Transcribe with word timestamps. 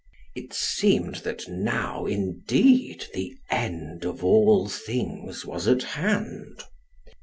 It 0.35 0.51
seemed 0.51 1.17
that 1.17 1.47
now, 1.47 2.07
indeed, 2.07 3.05
the 3.13 3.35
end 3.51 4.03
of 4.03 4.23
all 4.23 4.67
things 4.67 5.45
was 5.45 5.67
at 5.67 5.83
hand. 5.83 6.63